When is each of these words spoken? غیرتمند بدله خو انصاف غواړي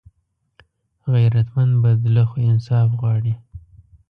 غیرتمند 1.13 1.73
بدله 1.83 2.23
خو 2.29 2.35
انصاف 2.49 2.89
غواړي 2.99 3.33